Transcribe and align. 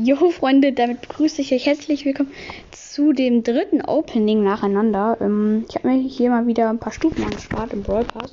Jo, 0.00 0.30
Freunde, 0.30 0.72
damit 0.72 1.00
begrüße 1.00 1.42
ich 1.42 1.52
euch 1.52 1.66
herzlich 1.66 2.04
willkommen 2.04 2.30
zu 2.70 3.12
dem 3.12 3.42
dritten 3.42 3.80
Opening 3.80 4.44
nacheinander. 4.44 5.16
Ähm, 5.20 5.66
ich 5.68 5.74
habe 5.74 5.88
mir 5.88 6.08
hier 6.08 6.30
mal 6.30 6.46
wieder 6.46 6.70
ein 6.70 6.78
paar 6.78 6.92
Stufen 6.92 7.24
angespart 7.24 7.72
im 7.72 7.82
Brawl 7.82 8.04
Pass. 8.04 8.32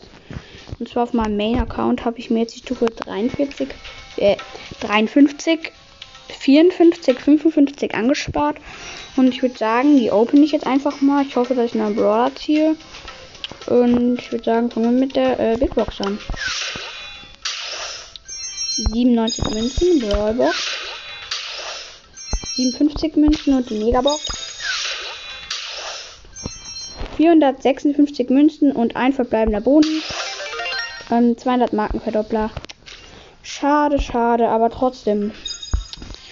Und 0.78 0.88
zwar 0.88 1.02
auf 1.02 1.14
meinem 1.14 1.38
Main-Account 1.38 2.06
habe 2.06 2.20
ich 2.20 2.30
mir 2.30 2.42
jetzt 2.42 2.54
die 2.54 2.60
Stufe 2.60 2.86
43, 2.86 3.70
äh, 4.18 4.36
53, 4.82 5.72
54, 6.38 7.20
55 7.20 7.96
angespart. 7.96 8.58
Und 9.18 9.30
ich 9.30 9.42
würde 9.42 9.58
sagen, 9.58 9.98
die 9.98 10.12
open 10.12 10.44
ich 10.44 10.52
jetzt 10.52 10.68
einfach 10.68 11.02
mal. 11.02 11.26
Ich 11.26 11.36
hoffe, 11.36 11.56
dass 11.56 11.74
ich 11.74 11.82
einen 11.82 11.96
Brawler 11.96 12.32
ziehe. 12.36 12.76
Und 13.66 14.20
ich 14.20 14.32
würde 14.32 14.44
sagen, 14.44 14.70
fangen 14.70 14.94
wir 14.94 15.00
mit 15.00 15.16
der 15.16 15.40
äh, 15.40 15.58
Big 15.58 15.74
Box 15.74 16.00
an. 16.00 16.20
97 18.76 19.50
Münzen, 19.50 20.00
Brawlbox. 20.00 20.75
57 22.56 23.18
Münzen 23.18 23.54
und 23.56 23.70
die 23.70 23.80
Megabox. 23.80 24.26
456 27.18 28.30
Münzen 28.30 28.72
und 28.72 28.96
ein 28.96 29.14
verbleibender 29.14 29.62
Boden. 29.62 30.02
Ähm, 31.12 31.38
200 31.38 31.74
Markenverdoppler. 31.74 32.50
Schade, 33.44 34.00
schade, 34.00 34.48
aber 34.48 34.70
trotzdem. 34.70 35.32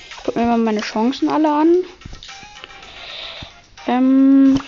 Ich 0.10 0.24
gucke 0.24 0.40
mir 0.40 0.46
mal 0.46 0.58
meine 0.58 0.82
Chancen 0.82 1.30
alle 1.30 1.52
an. 1.52 1.76
Ähm, 3.88 4.60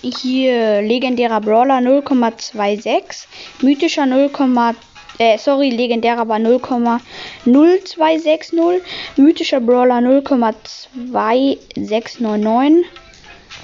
hier 0.00 0.82
legendärer 0.82 1.40
Brawler 1.40 1.78
0,26, 1.78 3.26
mythischer 3.62 4.02
0,2 4.02 4.74
äh, 5.18 5.36
sorry, 5.38 5.70
legendärer 5.70 6.28
war 6.28 6.38
0,0260. 6.38 8.80
Mythischer 9.16 9.60
Brawler 9.60 9.98
0,2699. 9.98 12.84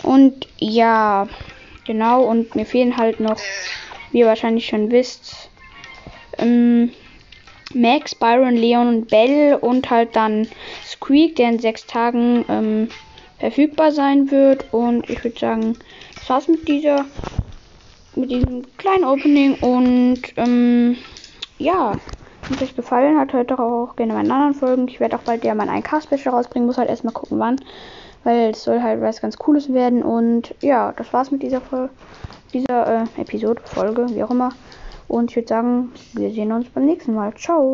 Und 0.02 0.46
ja, 0.58 1.28
genau. 1.86 2.24
Und 2.24 2.54
mir 2.54 2.66
fehlen 2.66 2.96
halt 2.96 3.20
noch, 3.20 3.38
wie 4.12 4.20
ihr 4.20 4.26
wahrscheinlich 4.26 4.66
schon 4.66 4.90
wisst, 4.90 5.50
ähm, 6.38 6.90
Max, 7.74 8.14
Byron, 8.14 8.56
Leon 8.56 8.88
und 8.88 9.08
Bell 9.08 9.58
und 9.60 9.90
halt 9.90 10.16
dann 10.16 10.48
Squeak, 10.86 11.36
der 11.36 11.50
in 11.50 11.58
sechs 11.58 11.86
Tagen 11.86 12.44
ähm, 12.48 12.88
verfügbar 13.38 13.92
sein 13.92 14.30
wird. 14.30 14.64
Und 14.72 15.10
ich 15.10 15.22
würde 15.22 15.38
sagen, 15.38 15.76
das 16.14 16.30
war's 16.30 16.48
mit 16.48 16.66
dieser, 16.66 17.04
mit 18.14 18.30
diesem 18.30 18.64
kleinen 18.78 19.04
Opening 19.04 19.54
und 19.56 20.22
ähm, 20.36 20.96
ja, 21.58 21.92
wenn 22.48 22.56
es 22.56 22.62
euch 22.62 22.76
gefallen 22.76 23.18
hat, 23.18 23.32
hört 23.32 23.50
doch 23.50 23.58
auch 23.58 23.96
gerne 23.96 24.14
meinen 24.14 24.30
anderen 24.30 24.54
Folgen. 24.54 24.88
Ich 24.88 25.00
werde 25.00 25.16
auch 25.16 25.22
bald 25.22 25.44
ja 25.44 25.54
mal 25.54 25.68
ein 25.68 25.82
Cast-Special 25.82 26.34
rausbringen, 26.34 26.66
muss 26.66 26.78
halt 26.78 26.88
erstmal 26.88 27.12
gucken, 27.12 27.38
wann. 27.38 27.56
Weil 28.24 28.50
es 28.50 28.64
soll 28.64 28.82
halt 28.82 29.00
was 29.00 29.20
ganz 29.20 29.36
Cooles 29.36 29.72
werden. 29.72 30.02
Und 30.02 30.54
ja, 30.60 30.92
das 30.96 31.12
war's 31.12 31.30
mit 31.30 31.42
dieser 31.42 31.60
Folge, 31.60 31.90
dieser 32.52 33.02
äh, 33.02 33.20
Episode, 33.20 33.60
Folge, 33.64 34.06
wie 34.10 34.22
auch 34.22 34.30
immer. 34.30 34.50
Und 35.08 35.30
ich 35.30 35.36
würde 35.36 35.48
sagen, 35.48 35.92
wir 36.14 36.30
sehen 36.30 36.52
uns 36.52 36.68
beim 36.68 36.86
nächsten 36.86 37.14
Mal. 37.14 37.34
Ciao. 37.34 37.66